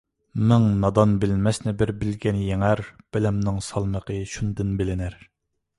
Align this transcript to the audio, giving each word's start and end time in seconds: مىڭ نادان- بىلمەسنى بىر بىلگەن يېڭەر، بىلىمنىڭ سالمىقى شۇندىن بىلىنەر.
مىڭ 0.51 0.63
نادان- 0.83 1.13
بىلمەسنى 1.25 1.73
بىر 1.83 1.93
بىلگەن 1.99 2.41
يېڭەر، 2.47 2.83
بىلىمنىڭ 3.17 3.61
سالمىقى 3.69 4.21
شۇندىن 4.35 4.77
بىلىنەر. 4.83 5.25